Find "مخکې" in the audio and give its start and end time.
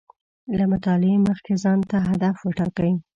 1.27-1.53